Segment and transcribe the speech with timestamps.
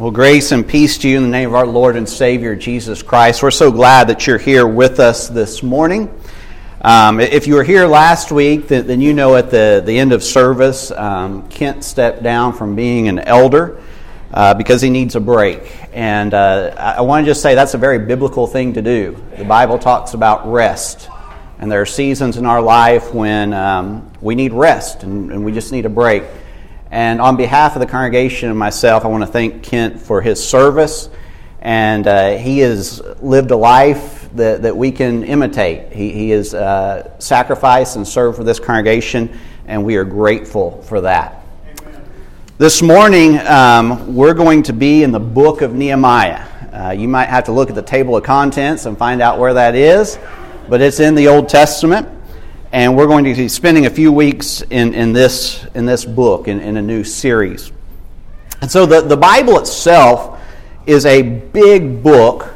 [0.00, 3.02] Well, grace and peace to you in the name of our Lord and Savior, Jesus
[3.02, 3.42] Christ.
[3.42, 6.08] We're so glad that you're here with us this morning.
[6.80, 10.24] Um, if you were here last week, then, you know at the, the end of
[10.24, 13.82] service, um, Kent stepped down from being an elder
[14.32, 15.70] uh, because he needs a break.
[15.92, 19.22] And uh, I, I want to just say that's a very biblical thing to do.
[19.36, 21.10] The Bible talks about rest.
[21.58, 25.52] And there are seasons in our life when um, we need rest and, and we
[25.52, 26.22] just need a break.
[26.90, 30.44] And on behalf of the congregation and myself, I want to thank Kent for his
[30.44, 31.08] service.
[31.60, 35.92] And uh, he has lived a life that, that we can imitate.
[35.92, 41.02] He, he has uh, sacrificed and served for this congregation, and we are grateful for
[41.02, 41.44] that.
[41.80, 42.02] Amen.
[42.58, 46.46] This morning, um, we're going to be in the book of Nehemiah.
[46.72, 49.54] Uh, you might have to look at the table of contents and find out where
[49.54, 50.18] that is,
[50.68, 52.08] but it's in the Old Testament
[52.72, 56.46] and we're going to be spending a few weeks in, in, this, in this book,
[56.46, 57.72] in, in a new series.
[58.60, 60.40] And so the, the Bible itself
[60.86, 62.54] is a big book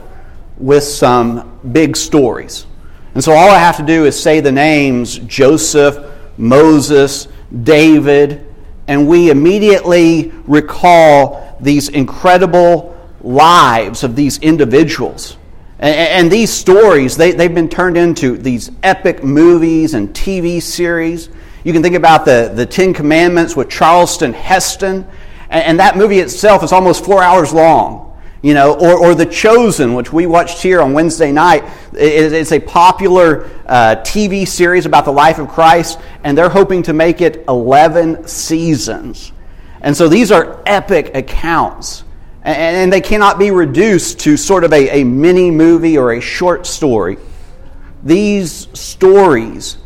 [0.57, 2.67] with some big stories.
[3.15, 5.99] And so all I have to do is say the names Joseph,
[6.37, 7.29] Moses,
[7.63, 8.47] David,
[8.87, 15.39] and we immediately recall these incredible lives of these individuals.
[15.85, 21.29] And, these stories, they, they've been turned into these epic movies and TV series.
[21.63, 25.07] You can think about the, the Ten Commandments with Charlton Heston,
[25.51, 28.19] and, and that movie itself is almost four hours long.
[28.41, 31.65] You know, or, or The Chosen, which we watched here on Wednesday night.
[31.93, 36.95] It's a popular uh, TV series about the life of Christ, and they're hoping to
[36.95, 39.33] make it 11 seasons.
[39.83, 42.05] And so these are epic accounts
[42.45, 46.67] and they cannot be reduced to sort of a, a mini movie or a short
[46.67, 47.17] story.
[48.03, 49.79] These stories,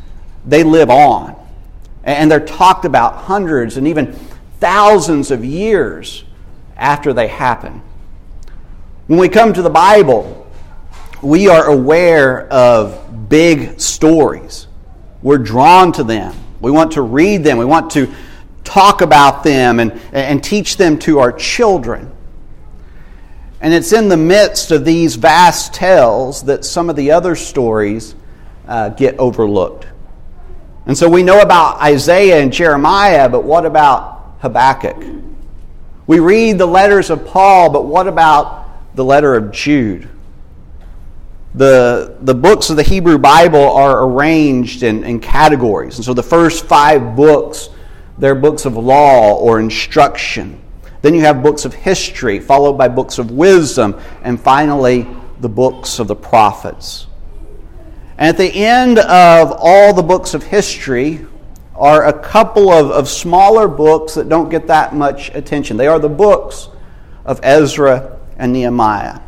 [0.44, 1.36] they live on.
[2.02, 4.12] And they're talked about hundreds and even
[4.58, 6.24] thousands of years
[6.76, 7.80] after they happen.
[9.06, 10.50] When we come to the Bible,
[11.22, 14.66] we are aware of big stories.
[15.22, 16.34] We're drawn to them.
[16.60, 17.58] We want to read them.
[17.58, 18.12] We want to
[18.64, 22.10] talk about them and, and teach them to our children.
[23.60, 28.14] And it's in the midst of these vast tales that some of the other stories
[28.66, 29.86] uh, get overlooked.
[30.86, 34.96] And so we know about Isaiah and Jeremiah, but what about Habakkuk?
[36.06, 40.08] We read the letters of Paul, but what about the letter of Jude?
[41.54, 45.96] The, the books of the Hebrew Bible are arranged in, in categories.
[45.96, 47.68] And so the first five books,
[48.16, 50.62] they're books of law or instruction.
[51.02, 55.06] Then you have books of history, followed by books of wisdom, and finally,
[55.40, 57.06] the books of the prophets.
[58.18, 61.24] And at the end of all the books of history
[61.76, 65.76] are a couple of, of smaller books that don't get that much attention.
[65.76, 66.68] They are the books
[67.24, 69.20] of Ezra and Nehemiah.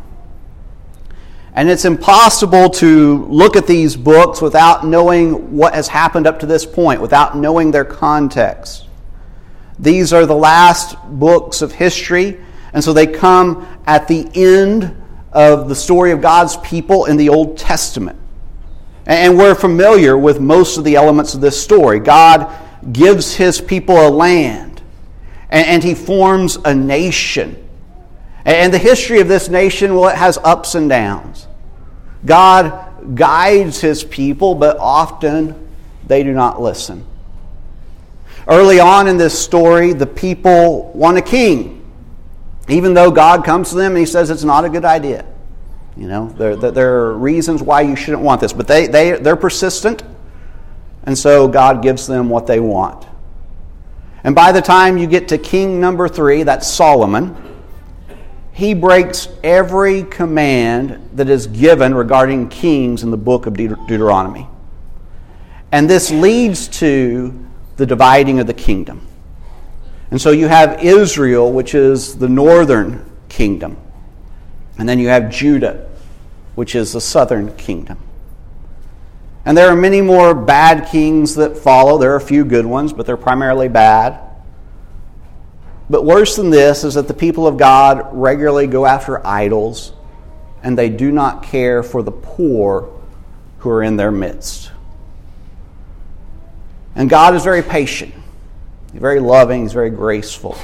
[1.55, 6.47] And it's impossible to look at these books without knowing what has happened up to
[6.47, 8.87] this point, without knowing their context.
[9.81, 12.39] These are the last books of history,
[12.75, 14.95] and so they come at the end
[15.33, 18.19] of the story of God's people in the Old Testament.
[19.07, 21.99] And we're familiar with most of the elements of this story.
[21.99, 22.55] God
[22.93, 24.83] gives his people a land,
[25.49, 27.57] and he forms a nation.
[28.45, 31.47] And the history of this nation, well, it has ups and downs.
[32.27, 35.69] God guides his people, but often
[36.07, 37.07] they do not listen.
[38.47, 41.85] Early on in this story, the people want a king,
[42.69, 45.25] even though God comes to them and he says it's not a good idea.
[45.97, 49.37] You know, there, there are reasons why you shouldn't want this, but they, they, they're
[49.37, 50.03] persistent,
[51.05, 53.07] and so God gives them what they want.
[54.25, 57.37] And by the time you get to king number three, that's Solomon,
[58.53, 64.47] he breaks every command that is given regarding kings in the book of Deuteronomy.
[65.73, 67.50] And this leads to
[67.81, 69.07] the dividing of the kingdom.
[70.11, 73.79] And so you have Israel, which is the northern kingdom.
[74.79, 75.89] And then you have Judah,
[76.57, 77.99] which is the southern kingdom.
[79.47, 81.97] And there are many more bad kings that follow.
[81.97, 84.21] There are a few good ones, but they're primarily bad.
[85.89, 89.95] But worse than this is that the people of God regularly go after idols
[90.63, 92.91] and they do not care for the poor
[93.61, 94.71] who are in their midst.
[96.95, 98.15] And God is very patient,
[98.93, 100.59] He's very loving, He's very graceful.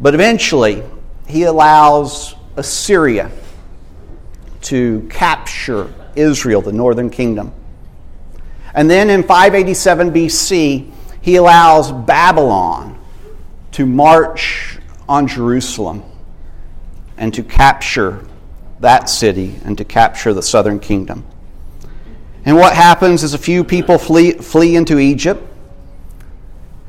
[0.00, 0.82] But eventually,
[1.26, 3.30] He allows Assyria
[4.62, 7.52] to capture Israel, the northern kingdom.
[8.74, 10.90] And then in 587 BC,
[11.20, 12.98] he allows Babylon
[13.72, 14.78] to march
[15.08, 16.02] on Jerusalem.
[17.16, 18.26] and to capture
[18.80, 21.24] that city and to capture the southern kingdom.
[22.44, 25.42] And what happens is a few people flee, flee into Egypt,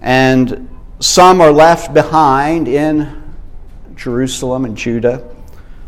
[0.02, 0.70] and
[1.00, 3.24] some are left behind in
[3.96, 5.30] Jerusalem and Judah.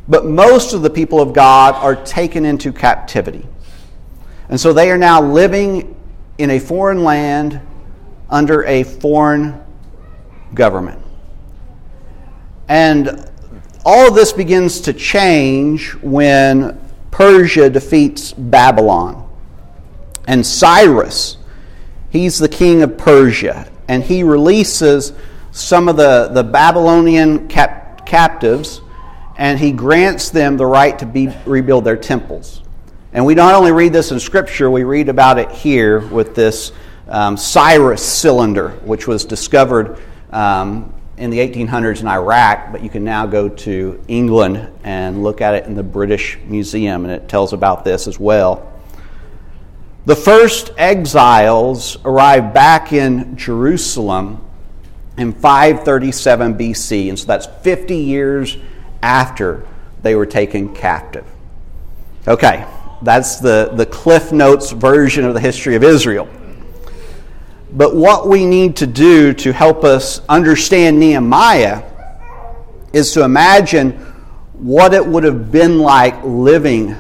[0.08, 3.46] But most of the people of God are taken into captivity.
[4.50, 5.96] And so they are now living
[6.38, 7.60] in a foreign land
[8.30, 9.62] under a foreign
[10.54, 11.02] government.
[12.70, 13.30] And
[13.86, 16.80] all of this begins to change when
[17.12, 19.27] Persia defeats Babylon.
[20.28, 21.38] And Cyrus,
[22.10, 25.14] he's the king of Persia, and he releases
[25.52, 28.82] some of the, the Babylonian cap- captives
[29.38, 32.64] and he grants them the right to be, rebuild their temples.
[33.14, 36.72] And we not only read this in Scripture, we read about it here with this
[37.08, 40.00] um, Cyrus cylinder, which was discovered
[40.32, 45.42] um, in the 1800s in Iraq, but you can now go to England and look
[45.42, 48.74] at it in the British Museum, and it tells about this as well.
[50.08, 54.42] The first exiles arrived back in Jerusalem
[55.18, 58.56] in 537 BC, and so that's 50 years
[59.04, 59.68] after
[60.04, 61.26] they were taken captive.
[62.26, 62.66] Okay,
[63.02, 66.30] that's the, the Cliff Notes version of the history of Israel.
[67.74, 71.84] But what we need to do to help us understand Nehemiah
[72.94, 73.92] is to imagine
[74.54, 76.96] what it would have been like living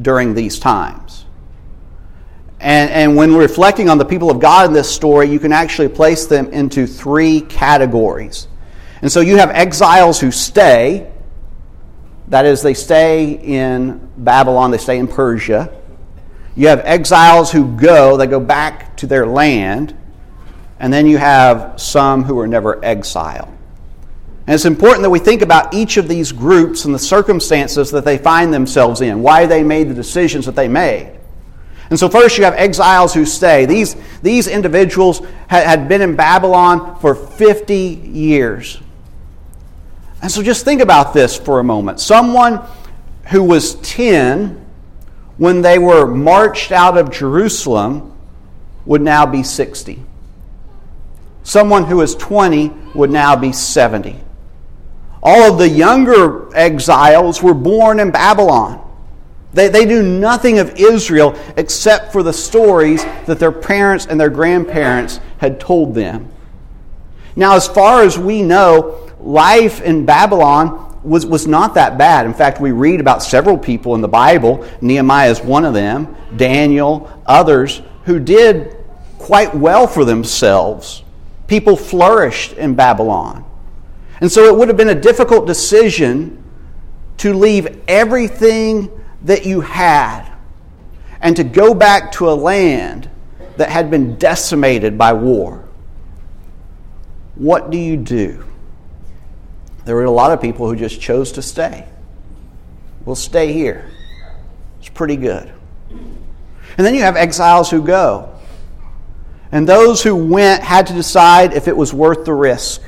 [0.00, 1.21] during these times.
[2.62, 5.88] And, and when reflecting on the people of God in this story, you can actually
[5.88, 8.46] place them into three categories.
[9.02, 11.10] And so you have exiles who stay,
[12.28, 15.76] that is, they stay in Babylon, they stay in Persia.
[16.54, 19.96] You have exiles who go, they go back to their land.
[20.78, 23.48] And then you have some who are never exiled.
[24.46, 28.04] And it's important that we think about each of these groups and the circumstances that
[28.04, 31.18] they find themselves in, why they made the decisions that they made.
[31.92, 33.66] And so, first, you have exiles who stay.
[33.66, 38.80] These, these individuals had, had been in Babylon for 50 years.
[40.22, 42.00] And so just think about this for a moment.
[42.00, 42.62] Someone
[43.24, 44.64] who was 10
[45.36, 48.16] when they were marched out of Jerusalem
[48.86, 50.02] would now be 60.
[51.42, 54.18] Someone who is 20 would now be 70.
[55.22, 58.81] All of the younger exiles were born in Babylon.
[59.52, 64.30] They, they knew nothing of Israel except for the stories that their parents and their
[64.30, 66.28] grandparents had told them.
[67.36, 72.26] Now, as far as we know, life in Babylon was, was not that bad.
[72.26, 74.66] In fact, we read about several people in the Bible.
[74.80, 78.76] Nehemiah is one of them, Daniel, others, who did
[79.18, 81.02] quite well for themselves.
[81.46, 83.44] People flourished in Babylon.
[84.20, 86.42] And so it would have been a difficult decision
[87.18, 88.90] to leave everything
[89.24, 90.28] that you had
[91.20, 93.08] and to go back to a land
[93.56, 95.64] that had been decimated by war.
[97.34, 98.44] What do you do?
[99.84, 101.86] There were a lot of people who just chose to stay.
[103.04, 103.90] We'll stay here.
[104.78, 105.52] It's pretty good.
[105.90, 108.32] And then you have exiles who go.
[109.50, 112.80] And those who went had to decide if it was worth the risk.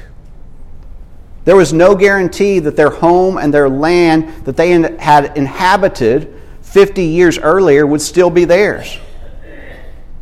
[1.45, 7.05] There was no guarantee that their home and their land that they had inhabited 50
[7.05, 8.99] years earlier would still be theirs.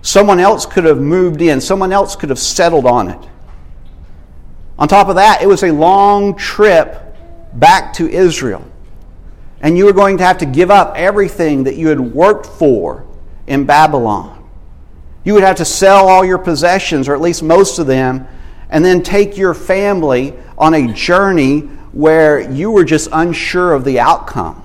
[0.02, 3.28] Someone else could have moved in, someone else could have settled on it.
[4.78, 7.00] On top of that, it was a long trip
[7.54, 8.64] back to Israel.
[9.60, 13.06] And you were going to have to give up everything that you had worked for
[13.46, 14.44] in Babylon.
[15.24, 18.26] You would have to sell all your possessions, or at least most of them,
[18.70, 21.60] and then take your family on a journey
[21.92, 24.62] where you were just unsure of the outcome.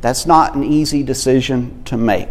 [0.00, 2.28] That's not an easy decision to make.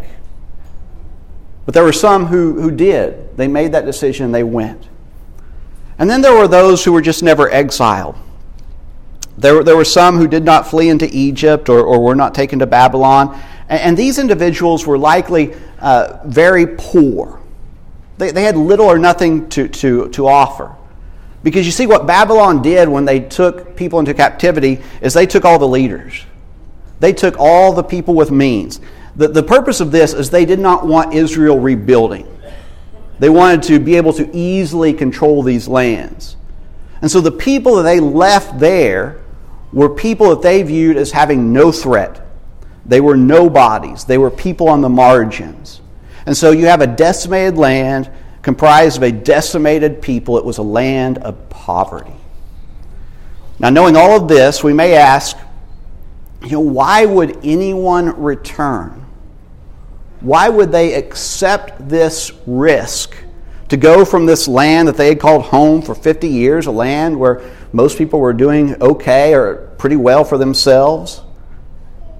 [1.64, 3.36] But there were some who, who did.
[3.36, 4.88] They made that decision, they went.
[5.98, 8.16] And then there were those who were just never exiled.
[9.36, 12.60] There, there were some who did not flee into Egypt or, or were not taken
[12.60, 13.40] to Babylon.
[13.68, 17.40] And, and these individuals were likely uh, very poor.
[18.18, 20.76] They, they had little or nothing to, to, to offer.
[21.44, 25.44] Because you see, what Babylon did when they took people into captivity is they took
[25.44, 26.24] all the leaders,
[26.98, 28.80] they took all the people with means.
[29.14, 32.26] The, the purpose of this is they did not want Israel rebuilding.
[33.20, 36.36] They wanted to be able to easily control these lands.
[37.00, 39.20] And so the people that they left there
[39.72, 42.26] were people that they viewed as having no threat.
[42.86, 45.80] They were nobodies, they were people on the margins.
[46.26, 48.10] And so you have a decimated land
[48.44, 50.36] comprised of a decimated people.
[50.36, 52.12] It was a land of poverty.
[53.58, 55.36] Now, knowing all of this, we may ask,
[56.42, 59.06] you know, why would anyone return?
[60.20, 63.16] Why would they accept this risk
[63.70, 67.18] to go from this land that they had called home for 50 years, a land
[67.18, 67.40] where
[67.72, 71.22] most people were doing okay or pretty well for themselves,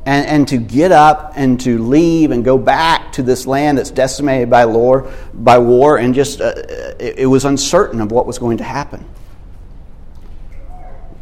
[0.06, 3.90] and, and to get up and to leave and go back to this land that's
[3.90, 6.52] decimated by, war, by war and just uh,
[6.98, 9.04] it, it was uncertain of what was going to happen?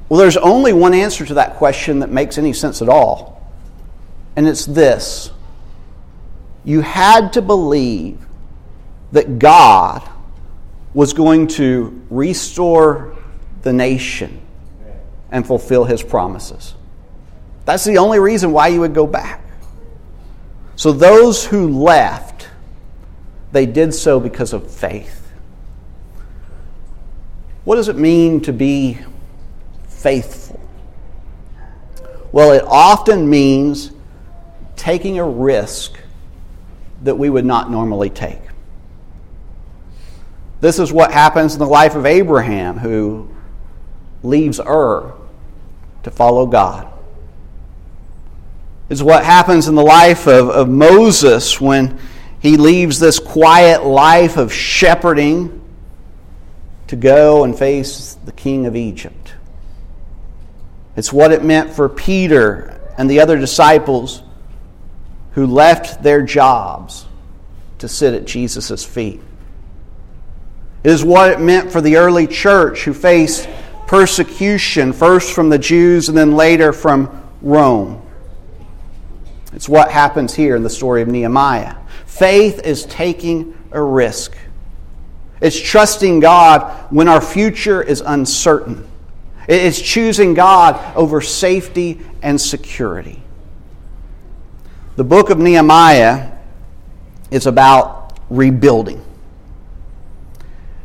[0.08, 3.50] Well, there's only one answer to that question that makes any sense at all,
[4.36, 5.30] and it's this
[6.64, 8.18] you had to believe
[9.12, 10.08] that God
[10.94, 13.16] was going to restore
[13.62, 14.40] the nation
[15.30, 16.74] and fulfill his promises.
[17.64, 19.40] That's the only reason why you would go back.
[20.76, 22.48] So those who left,
[23.52, 25.30] they did so because of faith.
[27.64, 28.98] What does it mean to be
[29.88, 30.58] faithful?
[32.32, 33.92] Well, it often means
[34.74, 35.96] taking a risk
[37.02, 38.40] that we would not normally take.
[40.60, 43.28] This is what happens in the life of Abraham, who
[44.22, 45.12] leaves Ur
[46.04, 46.91] to follow God.
[48.92, 51.98] It's what happens in the life of, of Moses when
[52.40, 55.62] he leaves this quiet life of shepherding
[56.88, 59.32] to go and face the king of Egypt.
[60.94, 64.22] It's what it meant for Peter and the other disciples
[65.30, 67.06] who left their jobs
[67.78, 69.22] to sit at Jesus' feet.
[70.84, 73.48] It is what it meant for the early church who faced
[73.86, 78.01] persecution, first from the Jews and then later from Rome.
[79.52, 81.76] It's what happens here in the story of Nehemiah.
[82.06, 84.34] Faith is taking a risk.
[85.40, 88.86] It's trusting God when our future is uncertain.
[89.48, 93.20] It's choosing God over safety and security.
[94.96, 96.32] The book of Nehemiah
[97.30, 99.04] is about rebuilding.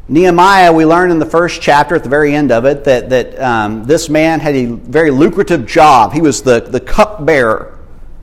[0.10, 3.40] Nehemiah, we learn in the first chapter, at the very end of it, that, that
[3.40, 6.14] um, this man had a very lucrative job.
[6.14, 7.77] He was the, the cupbearer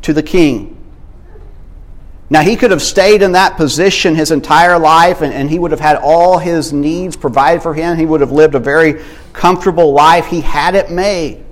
[0.04, 0.70] to the king.
[2.30, 5.70] Now, he could have stayed in that position his entire life and, and he would
[5.70, 7.98] have had all his needs provided for him.
[7.98, 10.26] He would have lived a very comfortable life.
[10.26, 11.44] He had it made.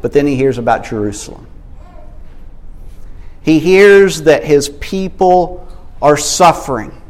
[0.00, 1.46] But then he hears about Jerusalem.
[3.42, 5.68] He hears that his people
[6.00, 7.00] are suffering.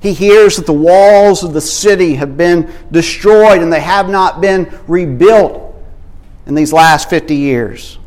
[0.00, 4.40] He hears that the walls of the city have been destroyed and they have not
[4.40, 5.74] been rebuilt
[6.46, 7.98] in these last 50 years.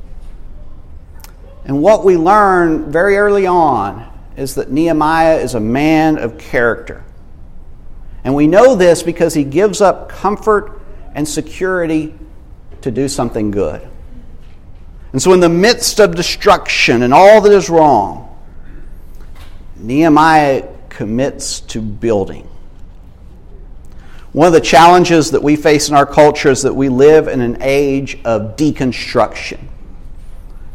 [1.67, 7.03] And what we learn very early on is that Nehemiah is a man of character.
[8.23, 10.81] And we know this because he gives up comfort
[11.13, 12.15] and security
[12.81, 13.85] to do something good.
[15.11, 18.23] And so, in the midst of destruction and all that is wrong,
[19.75, 22.47] Nehemiah commits to building.
[24.31, 27.41] One of the challenges that we face in our culture is that we live in
[27.41, 29.59] an age of deconstruction.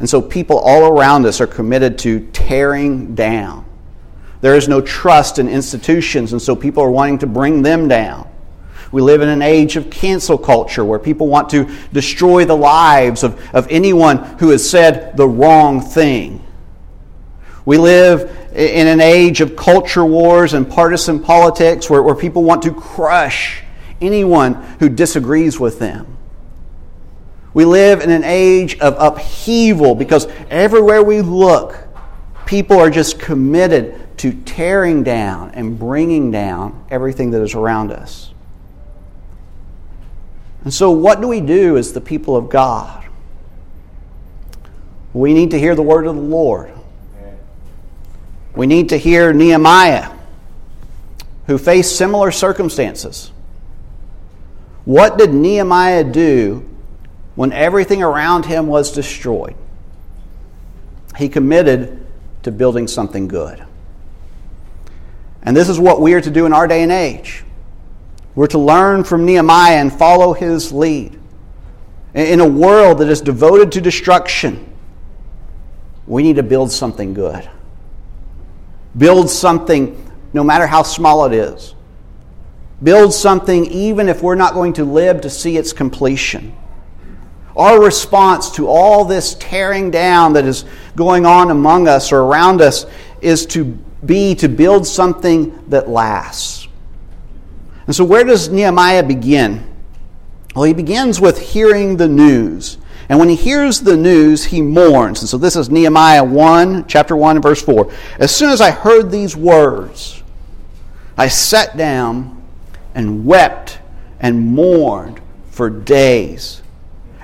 [0.03, 3.63] And so people all around us are committed to tearing down.
[4.41, 8.27] There is no trust in institutions, and so people are wanting to bring them down.
[8.91, 13.23] We live in an age of cancel culture where people want to destroy the lives
[13.23, 16.45] of, of anyone who has said the wrong thing.
[17.63, 22.63] We live in an age of culture wars and partisan politics where, where people want
[22.63, 23.63] to crush
[24.01, 26.12] anyone who disagrees with them.
[27.53, 31.77] We live in an age of upheaval because everywhere we look,
[32.45, 38.31] people are just committed to tearing down and bringing down everything that is around us.
[40.63, 43.05] And so, what do we do as the people of God?
[45.13, 46.73] We need to hear the word of the Lord.
[48.55, 50.11] We need to hear Nehemiah,
[51.47, 53.31] who faced similar circumstances.
[54.85, 56.69] What did Nehemiah do
[57.35, 59.55] when everything around him was destroyed?
[61.17, 62.05] He committed
[62.43, 63.63] to building something good.
[65.43, 67.43] And this is what we are to do in our day and age.
[68.35, 71.19] We're to learn from Nehemiah and follow his lead.
[72.13, 74.73] In a world that is devoted to destruction,
[76.07, 77.49] we need to build something good.
[78.97, 81.73] Build something, no matter how small it is.
[82.81, 86.55] Build something even if we're not going to live to see its completion.
[87.55, 92.61] Our response to all this tearing down that is going on among us or around
[92.61, 92.85] us
[93.21, 93.65] is to
[94.05, 96.67] be to build something that lasts.
[97.85, 99.71] And so, where does Nehemiah begin?
[100.55, 102.77] Well, he begins with hearing the news.
[103.09, 105.21] And when he hears the news, he mourns.
[105.21, 107.91] And so this is Nehemiah 1, chapter 1, verse 4.
[108.17, 110.23] As soon as I heard these words,
[111.17, 112.41] I sat down
[112.95, 113.79] and wept
[114.19, 115.19] and mourned
[115.51, 116.62] for days.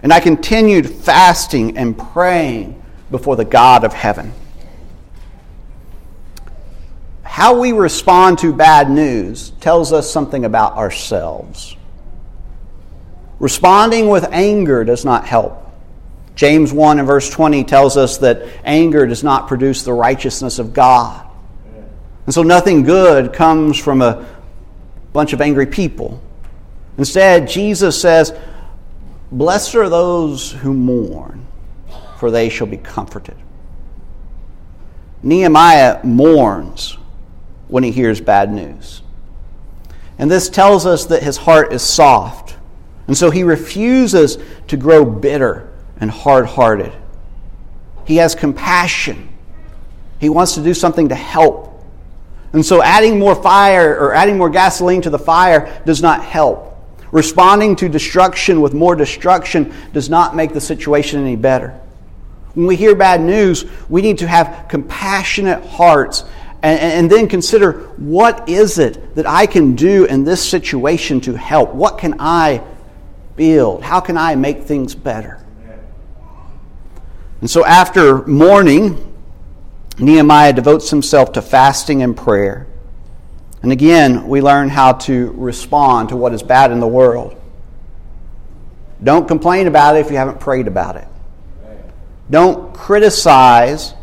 [0.01, 4.34] And I continued fasting and praying before the God of heaven.
[7.24, 11.75] How we respond to bad news tells us something about ourselves.
[13.39, 15.65] Responding with anger does not help.
[16.36, 20.74] James 1 and verse 20 tells us that anger does not produce the righteousness of
[20.74, 21.25] God.
[22.25, 24.25] And so nothing good comes from a
[25.13, 26.22] bunch of angry people.
[26.98, 28.34] Instead, Jesus says,
[29.31, 31.45] Blessed are those who mourn,
[32.17, 33.38] for they shall be comforted.
[35.21, 36.98] Nehemiah mourns
[37.67, 39.01] when he hears bad news.
[40.17, 42.57] And this tells us that his heart is soft.
[43.07, 46.91] And so he refuses to grow bitter and hard hearted.
[48.05, 49.29] He has compassion.
[50.19, 51.83] He wants to do something to help.
[52.51, 56.68] And so adding more fire or adding more gasoline to the fire does not help.
[57.12, 61.80] Responding to destruction with more destruction does not make the situation any better.
[62.54, 66.24] When we hear bad news, we need to have compassionate hearts
[66.62, 71.38] and, and, then consider what is it that I can do in this situation to
[71.38, 71.74] help?
[71.74, 72.62] What can I
[73.38, 73.82] build?
[73.82, 75.39] How can I make things better?
[77.39, 79.10] And so after mourning,
[79.98, 82.68] Nehemiah devotes himself to fasting and prayer.
[83.62, 87.36] And again, we learn how to respond to what is bad in the world.
[89.04, 91.08] Don't complain about it if you haven't prayed about it.
[92.30, 93.94] Don't criticize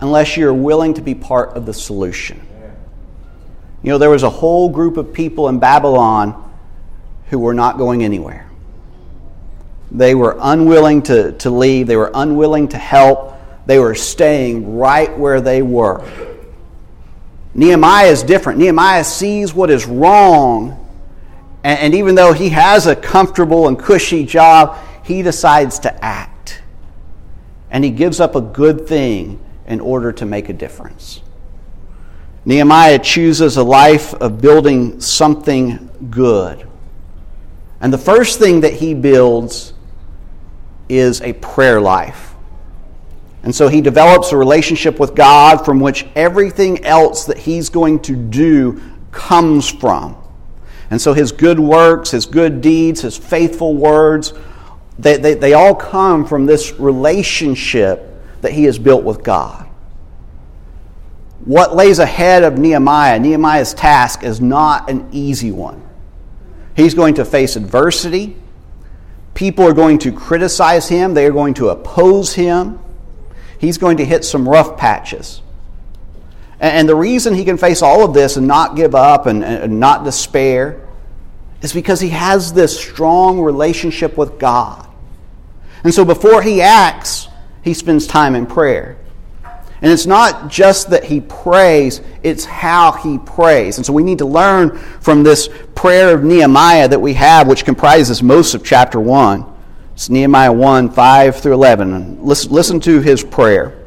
[0.00, 2.44] unless you're willing to be part of the solution.
[3.82, 6.44] You know, there was a whole group of people in Babylon
[7.26, 8.48] who were not going anywhere.
[9.90, 13.34] They were unwilling to, to leave, they were unwilling to help,
[13.66, 16.04] they were staying right where they were.
[17.54, 18.58] Nehemiah is different.
[18.58, 20.86] Nehemiah sees what is wrong,
[21.64, 26.62] and, and even though he has a comfortable and cushy job, he decides to act.
[27.70, 31.20] And he gives up a good thing in order to make a difference.
[32.44, 36.66] Nehemiah chooses a life of building something good.
[37.80, 39.72] And the first thing that he builds
[40.88, 42.27] is a prayer life.
[43.48, 48.00] And so he develops a relationship with God from which everything else that he's going
[48.00, 48.78] to do
[49.10, 50.18] comes from.
[50.90, 54.34] And so his good works, his good deeds, his faithful words,
[54.98, 59.66] they, they, they all come from this relationship that he has built with God.
[61.46, 65.82] What lays ahead of Nehemiah, Nehemiah's task, is not an easy one.
[66.76, 68.36] He's going to face adversity.
[69.32, 72.80] People are going to criticize him, they are going to oppose him
[73.58, 75.42] he's going to hit some rough patches.
[76.60, 79.78] And the reason he can face all of this and not give up and, and
[79.78, 80.88] not despair
[81.62, 84.86] is because he has this strong relationship with God.
[85.84, 87.28] And so before he acts,
[87.62, 88.96] he spends time in prayer.
[89.80, 93.76] And it's not just that he prays, it's how he prays.
[93.76, 97.64] And so we need to learn from this prayer of Nehemiah that we have, which
[97.64, 99.57] comprises most of chapter 1.
[99.98, 102.24] It's Nehemiah 1 5 through 11.
[102.24, 103.84] Listen, listen to his prayer.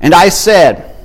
[0.00, 0.96] And I said,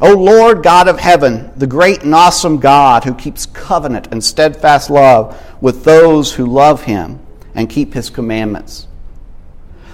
[0.00, 4.90] O Lord God of heaven, the great and awesome God who keeps covenant and steadfast
[4.90, 7.18] love with those who love him
[7.56, 8.86] and keep his commandments.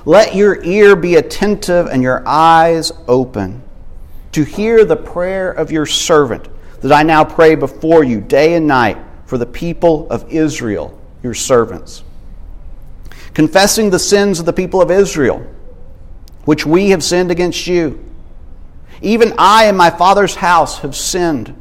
[0.05, 3.63] Let your ear be attentive and your eyes open
[4.33, 6.49] to hear the prayer of your servant
[6.83, 11.33] that I now pray before you day and night for the people of Israel, your
[11.33, 12.03] servants
[13.37, 15.47] confessing the sins of the people of Israel,
[16.47, 18.03] which we have sinned against you.
[19.03, 21.55] Even I and my father's house have sinned.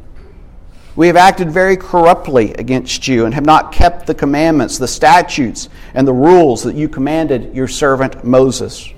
[0.95, 5.67] We have acted very corruptly against you and have not kept the commandments, the statutes,
[5.93, 8.89] and the rules that you commanded your servant Moses.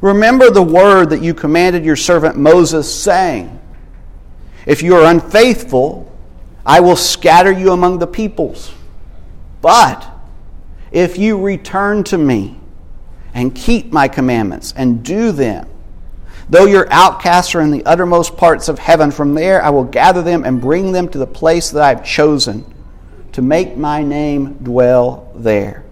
[0.00, 3.60] Remember the word that you commanded your servant Moses, saying,
[4.66, 6.12] If you are unfaithful,
[6.66, 8.74] I will scatter you among the peoples.
[9.62, 10.13] But
[10.94, 12.58] if you return to me
[13.34, 15.68] and keep my commandments and do them,
[16.48, 20.22] though your outcasts are in the uttermost parts of heaven, from there I will gather
[20.22, 22.64] them and bring them to the place that I have chosen
[23.32, 25.84] to make my name dwell there.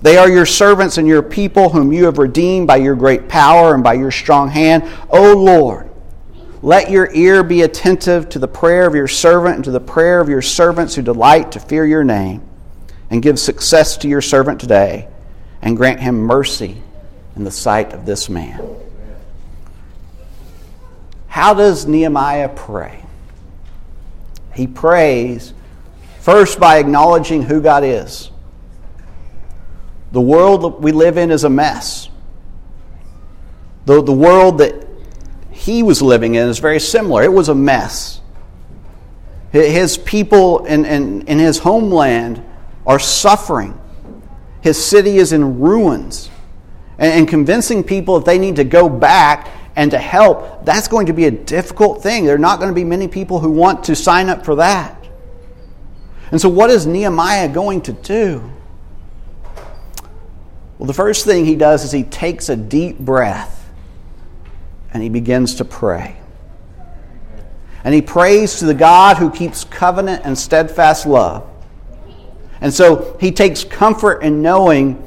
[0.00, 3.74] They are your servants and your people whom you have redeemed by your great power
[3.74, 4.88] and by your strong hand.
[5.10, 5.90] O Lord,
[6.62, 10.20] Let your ear be attentive to the prayer of your servant and to the prayer
[10.20, 12.42] of your servants who delight to fear your name,
[13.10, 15.08] and give success to your servant today,
[15.62, 16.82] and grant him mercy
[17.36, 18.60] in the sight of this man.
[21.26, 23.04] How does Nehemiah pray?
[24.54, 25.54] He prays
[26.20, 28.30] first by acknowledging who God is.
[30.12, 32.08] The world that we live in is a mess.
[33.86, 34.86] The, the world that
[35.50, 37.22] he was living in is very similar.
[37.22, 38.20] It was a mess.
[39.52, 42.44] His people in, in, in his homeland
[42.88, 43.78] are suffering.
[44.62, 46.30] His city is in ruins.
[46.98, 51.12] And, convincing people that they need to go back and to help, that's going to
[51.12, 52.24] be a difficult thing.
[52.24, 54.96] There are not going to be many people who want to sign up for that.
[56.32, 58.50] And so, what is Nehemiah going to do?
[60.78, 63.70] Well, the first thing he does is he takes a deep breath
[64.92, 66.16] and he begins to pray.
[67.84, 71.48] And he prays to the God who keeps covenant and steadfast love.
[72.60, 75.02] And so he takes comfort in knowing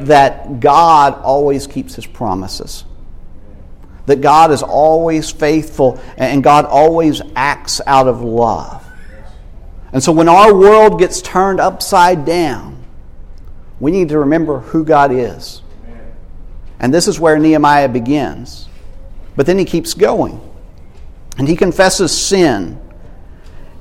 [0.00, 2.84] that God always keeps his promises.
[4.06, 8.84] That God is always faithful and God always acts out of love.
[9.92, 12.84] And so when our world gets turned upside down,
[13.80, 15.62] we need to remember who God is.
[16.80, 18.68] And this is where Nehemiah begins.
[19.36, 20.40] But then he keeps going.
[21.38, 22.80] And he confesses sin.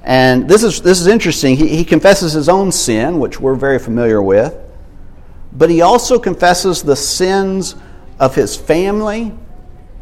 [0.07, 1.57] And this is, this is interesting.
[1.57, 4.57] He, he confesses his own sin, which we're very familiar with.
[5.51, 7.75] But he also confesses the sins
[8.17, 9.33] of his family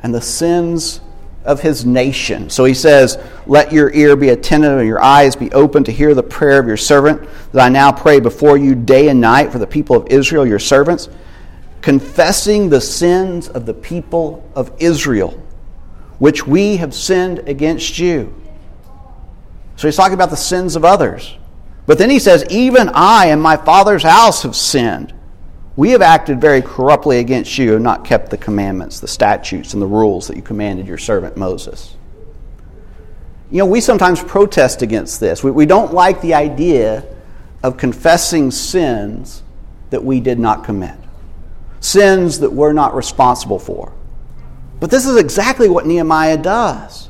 [0.03, 1.01] and the sins
[1.43, 2.51] of his nation.
[2.51, 6.13] So he says, Let your ear be attentive and your eyes be open to hear
[6.13, 9.57] the prayer of your servant, that I now pray before you day and night for
[9.57, 11.09] the people of Israel, your servants,
[11.81, 15.31] confessing the sins of the people of Israel,
[16.19, 18.39] which we have sinned against you.
[19.75, 21.35] So he's talking about the sins of others.
[21.85, 25.13] But then he says, Even I and my father's house have sinned.
[25.75, 29.81] We have acted very corruptly against you and not kept the commandments, the statutes, and
[29.81, 31.97] the rules that you commanded your servant Moses.
[33.51, 35.43] You know, we sometimes protest against this.
[35.43, 37.03] We, we don't like the idea
[37.61, 39.43] of confessing sins
[39.89, 40.97] that we did not commit,
[41.79, 43.91] sins that we're not responsible for.
[44.79, 47.09] But this is exactly what Nehemiah does.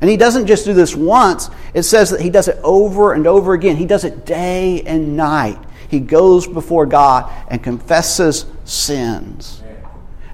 [0.00, 3.26] And he doesn't just do this once, it says that he does it over and
[3.26, 3.76] over again.
[3.76, 5.58] He does it day and night
[5.88, 9.62] he goes before God and confesses sins.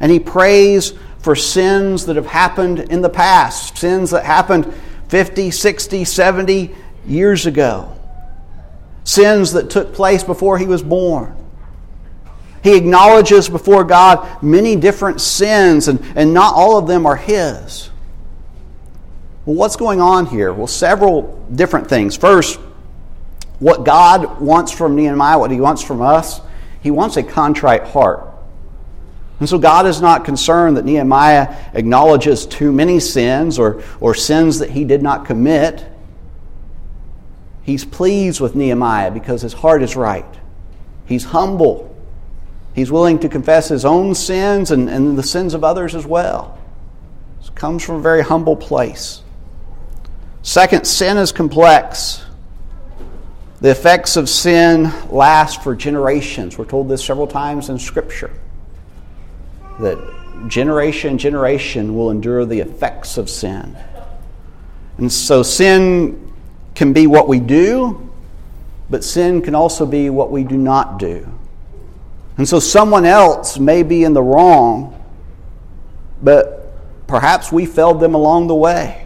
[0.00, 4.72] And he prays for sins that have happened in the past, sins that happened
[5.08, 6.74] 50, 60, 70
[7.06, 7.96] years ago,
[9.04, 11.36] sins that took place before he was born.
[12.62, 17.90] He acknowledges before God many different sins, and, and not all of them are his.
[19.46, 20.52] Well, what's going on here?
[20.52, 22.16] Well, several different things.
[22.16, 22.58] First,
[23.58, 26.40] what God wants from Nehemiah, what he wants from us,
[26.82, 28.30] he wants a contrite heart.
[29.40, 34.60] And so God is not concerned that Nehemiah acknowledges too many sins or, or sins
[34.60, 35.84] that he did not commit.
[37.62, 40.24] He's pleased with Nehemiah because his heart is right.
[41.06, 41.94] He's humble.
[42.74, 46.58] He's willing to confess his own sins and, and the sins of others as well.
[47.42, 49.23] It comes from a very humble place.
[50.44, 52.22] Second, sin is complex.
[53.62, 56.58] The effects of sin last for generations.
[56.58, 58.30] We're told this several times in Scripture
[59.80, 59.98] that
[60.46, 63.74] generation generation will endure the effects of sin.
[64.98, 66.30] And so sin
[66.74, 68.12] can be what we do,
[68.90, 71.26] but sin can also be what we do not do.
[72.36, 75.02] And so someone else may be in the wrong,
[76.22, 76.70] but
[77.06, 79.03] perhaps we failed them along the way.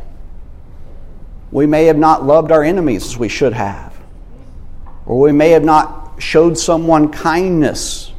[1.51, 3.97] We may have not loved our enemies as we should have.
[5.07, 8.13] Or we may have not showed someone kindness.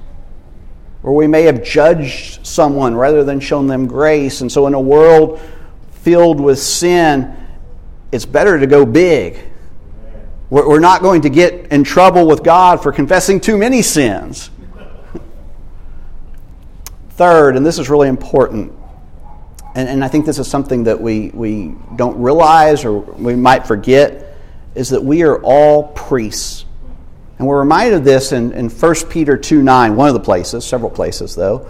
[1.04, 4.42] Or we may have judged someone rather than shown them grace.
[4.42, 5.40] And so, in a world
[5.92, 7.36] filled with sin,
[8.12, 9.40] it's better to go big.
[10.50, 14.50] We're not going to get in trouble with God for confessing too many sins.
[17.12, 18.74] Third, and this is really important,
[19.76, 23.68] and, and I think this is something that we, we don't realize or we might
[23.68, 24.36] forget,
[24.76, 26.66] is that we are all priests.
[27.38, 30.66] And we're reminded of this in, in 1 Peter 2 9, one of the places,
[30.66, 31.70] several places though,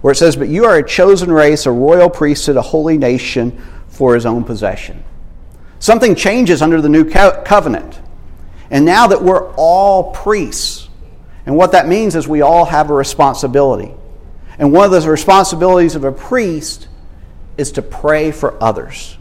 [0.00, 3.60] where it says, But you are a chosen race, a royal priesthood, a holy nation
[3.88, 5.02] for his own possession.
[5.78, 8.00] Something changes under the new co- covenant.
[8.70, 10.88] And now that we're all priests,
[11.46, 13.94] and what that means is we all have a responsibility.
[14.58, 16.87] And one of the responsibilities of a priest
[17.58, 19.18] is to pray for others.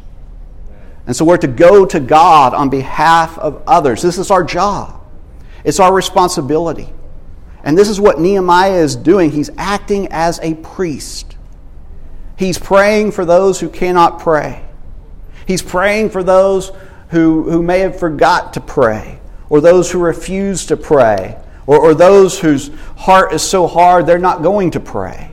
[1.05, 4.01] And so we're to go to God on behalf of others.
[4.01, 5.03] This is our job,
[5.65, 6.93] it's our responsibility.
[7.63, 9.31] And this is what Nehemiah is doing.
[9.31, 11.35] He's acting as a priest.
[12.37, 14.63] He's praying for those who cannot pray.
[15.45, 16.71] He's praying for those
[17.09, 19.19] who, who may have forgot to pray,
[19.49, 24.19] or those who refuse to pray, or, or those whose heart is so hard they're
[24.19, 25.31] not going to pray.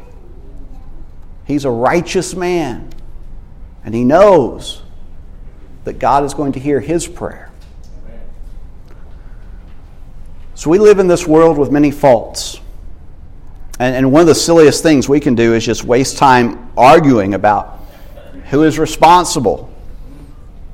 [1.46, 2.93] He's a righteous man,
[3.84, 4.82] and he knows
[5.84, 7.50] that God is going to hear his prayer.
[10.54, 12.60] So we live in this world with many faults.
[13.78, 17.34] And, and one of the silliest things we can do is just waste time arguing
[17.34, 17.80] about
[18.50, 19.70] who is responsible.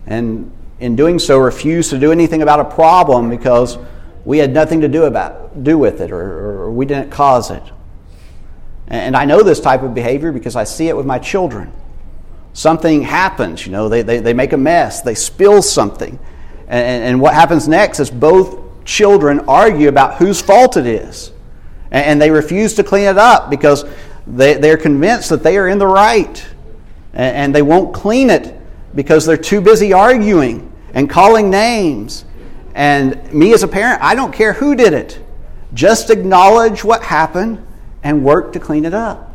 [0.07, 3.79] And in doing so, refuse to do anything about a problem because
[4.25, 7.63] we had nothing to do, about, do with it or, or we didn't cause it.
[8.87, 11.73] And I know this type of behavior because I see it with my children.
[12.53, 16.19] Something happens, you know, they, they, they make a mess, they spill something.
[16.67, 21.33] And, and what happens next is both children argue about whose fault it is.
[21.91, 23.85] And, and they refuse to clean it up because
[24.27, 26.47] they, they're convinced that they are in the right.
[27.13, 28.57] And, and they won't clean it
[28.95, 32.25] because they're too busy arguing and calling names.
[32.75, 35.25] And me as a parent, I don't care who did it.
[35.73, 37.65] Just acknowledge what happened
[38.03, 39.33] and work to clean it up.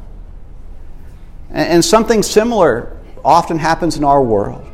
[1.49, 2.94] And, and something similar
[3.26, 4.66] often happens in our world.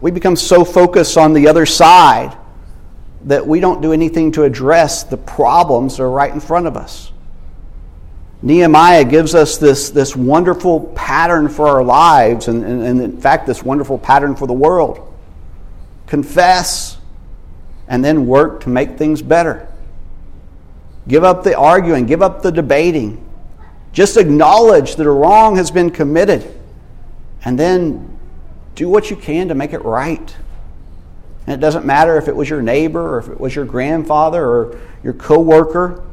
[0.00, 2.36] We become so focused on the other side
[3.24, 6.76] that we don't do anything to address the problems that are right in front of
[6.76, 7.12] us.
[8.42, 13.46] Nehemiah gives us this, this wonderful pattern for our lives, and, and, and, in fact,
[13.46, 15.12] this wonderful pattern for the world.
[16.06, 16.98] Confess,
[17.88, 19.66] and then work to make things better.
[21.08, 23.24] Give up the arguing, give up the debating.
[23.92, 26.57] Just acknowledge that a wrong has been committed,
[27.44, 28.18] and then
[28.74, 30.36] do what you can to make it right.
[31.46, 34.44] And it doesn't matter if it was your neighbor or if it was your grandfather
[34.44, 36.04] or your coworker.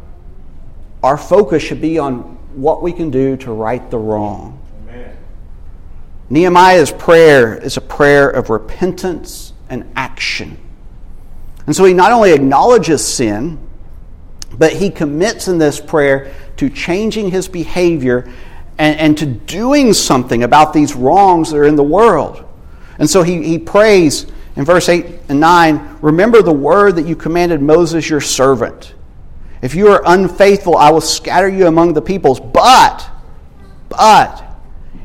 [1.03, 2.21] Our focus should be on
[2.55, 4.59] what we can do to right the wrong.
[4.87, 5.17] Amen.
[6.29, 10.57] Nehemiah's prayer is a prayer of repentance and action.
[11.67, 13.59] And so he not only acknowledges sin,
[14.57, 18.31] but he commits in this prayer to changing his behavior
[18.77, 22.43] and, and to doing something about these wrongs that are in the world.
[22.99, 27.15] And so he, he prays in verse 8 and 9 Remember the word that you
[27.15, 28.93] commanded Moses your servant.
[29.61, 32.39] If you are unfaithful, I will scatter you among the peoples.
[32.39, 33.09] But,
[33.89, 34.43] but,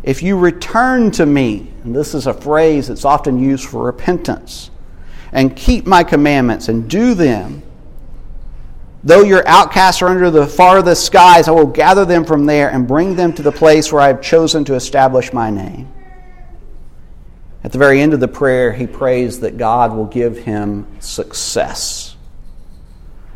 [0.02, 4.70] if you return to me, and this is a phrase that's often used for repentance,
[5.32, 7.62] and keep my commandments and do them,
[9.02, 12.86] though your outcasts are under the farthest skies, I will gather them from there and
[12.86, 15.92] bring them to the place where I have chosen to establish my name.
[17.62, 22.16] At the very end of the prayer, he prays that God will give him success.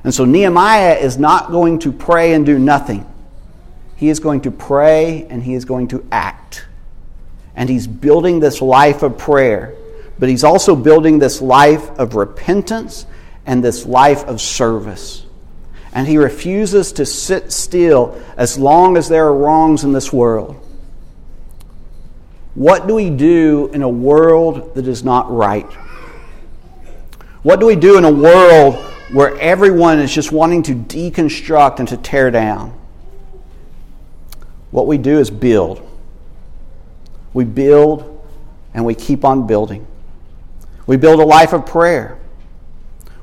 [0.03, 3.11] And so Nehemiah is not going to pray and do nothing.
[3.97, 6.67] He is going to pray and he is going to act.
[7.57, 9.75] And he's building this life of prayer,
[10.19, 13.07] but he's also building this life of repentance
[13.47, 15.24] and this life of service.
[15.95, 20.61] And he refuses to sit still as long as there are wrongs in this world.
[22.55, 25.71] What do we do in a world that is not right?
[27.43, 28.77] What do we do in a world
[29.13, 32.77] where everyone is just wanting to deconstruct and to tear down?
[34.73, 35.89] What we do is build.
[37.33, 38.27] We build
[38.73, 39.87] and we keep on building.
[40.87, 42.19] We build a life of prayer.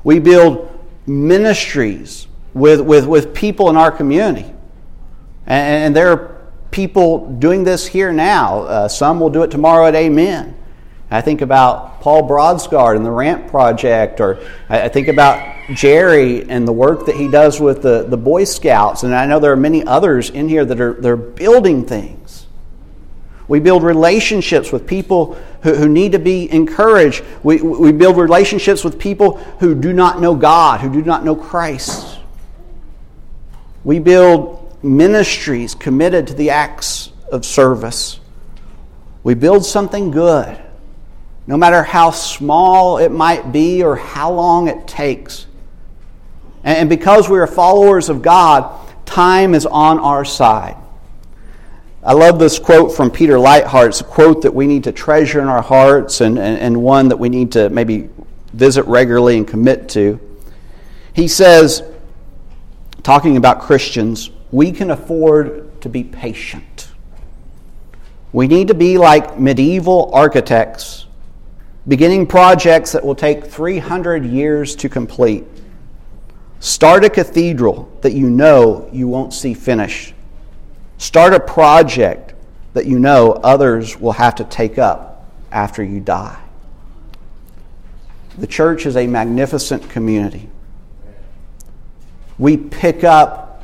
[0.04, 0.68] We build
[1.06, 4.52] ministries with, with, with people in our community.
[5.46, 8.62] And, and there are people doing this here now.
[8.62, 10.56] Uh, some will do it tomorrow at Amen.
[11.10, 16.66] I think about Paul Brodsgard and the Ramp Project, or I think about Jerry and
[16.66, 19.02] the work that he does with the, the Boy Scouts.
[19.02, 22.46] And I know there are many others in here that are they're building things.
[23.46, 27.22] We build relationships with people who, who need to be encouraged.
[27.42, 31.36] We, we build relationships with people who do not know God, who do not know
[31.36, 32.20] Christ.
[33.84, 38.20] We build ministries committed to the acts of service.
[39.22, 40.60] We build something good,
[41.46, 45.46] no matter how small it might be or how long it takes.
[46.64, 50.76] And because we are followers of God, time is on our side.
[52.04, 53.88] I love this quote from Peter Leithart.
[53.88, 57.08] It's a quote that we need to treasure in our hearts and, and, and one
[57.08, 58.10] that we need to maybe
[58.52, 60.20] visit regularly and commit to.
[61.14, 61.82] He says,
[63.02, 66.88] talking about Christians, we can afford to be patient.
[68.32, 71.06] We need to be like medieval architects,
[71.86, 75.44] beginning projects that will take 300 years to complete.
[76.60, 80.14] Start a cathedral that you know you won't see finished.
[80.98, 82.34] Start a project
[82.74, 86.40] that you know others will have to take up after you die.
[88.38, 90.48] The church is a magnificent community.
[92.42, 93.62] We pick up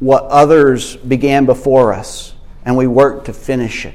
[0.00, 3.94] what others began before us and we work to finish it.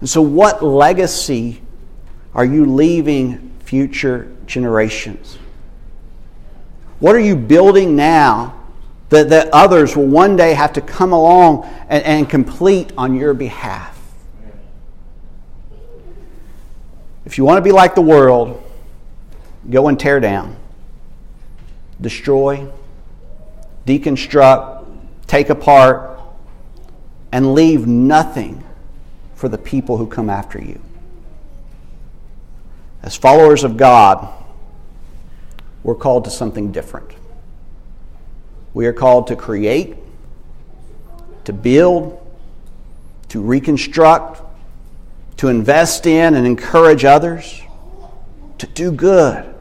[0.00, 1.62] And so, what legacy
[2.34, 5.38] are you leaving future generations?
[6.98, 8.64] What are you building now
[9.10, 13.32] that, that others will one day have to come along and, and complete on your
[13.32, 13.96] behalf?
[17.24, 18.60] If you want to be like the world,
[19.70, 20.56] go and tear down,
[22.00, 22.66] destroy,
[23.86, 24.86] deconstruct,
[25.26, 26.20] take apart,
[27.32, 28.64] and leave nothing
[29.34, 30.80] for the people who come after you.
[33.02, 34.28] As followers of God,
[35.82, 37.12] we're called to something different.
[38.74, 39.96] We are called to create,
[41.44, 42.20] to build,
[43.28, 44.42] to reconstruct,
[45.38, 47.62] to invest in and encourage others,
[48.58, 49.54] to do good.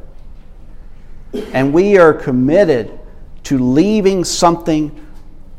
[1.34, 2.98] And we are committed
[3.44, 5.06] to leaving something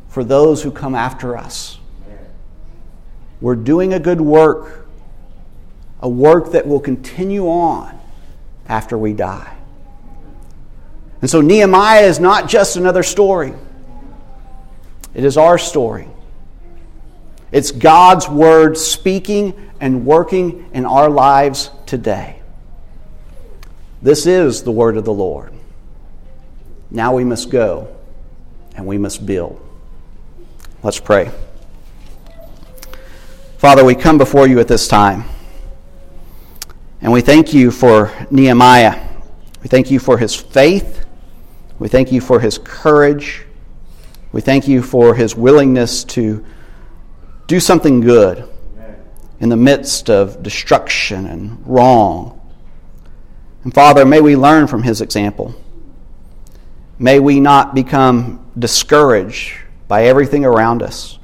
[0.09, 1.79] for those who come after us.
[3.41, 4.89] We're doing a good work,
[6.01, 7.99] a work that will continue on
[8.67, 9.57] after we die.
[11.21, 13.55] And so Nehemiah is not just another story,
[15.15, 16.09] it is our story.
[17.51, 22.43] It's God's word speaking and working in our lives today.
[24.03, 25.58] This is the word of the Lord.
[26.91, 27.95] Now we must go
[28.77, 29.61] and we must build.
[30.83, 31.31] Let's pray.
[33.59, 35.25] Father, we come before you at this time.
[37.01, 39.07] And we thank you for Nehemiah.
[39.63, 41.05] We thank you for his faith.
[41.79, 43.45] We thank you for his courage.
[44.33, 46.45] We thank you for his willingness to
[47.47, 48.49] do something good
[49.41, 52.41] in the midst of destruction and wrong.
[53.65, 55.55] And Father, may we learn from his example.
[56.99, 59.55] May we not become discouraged
[59.87, 61.19] by everything around us.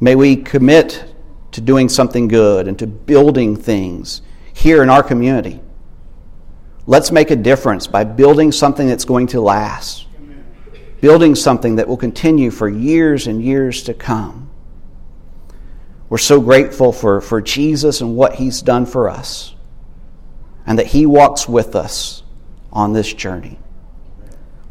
[0.00, 1.14] May we commit
[1.52, 4.22] to doing something good and to building things
[4.54, 5.60] here in our community.
[6.86, 10.06] Let's make a difference by building something that's going to last,
[11.00, 14.50] building something that will continue for years and years to come.
[16.08, 19.54] We're so grateful for, for Jesus and what he's done for us,
[20.66, 22.22] and that he walks with us
[22.72, 23.58] on this journey.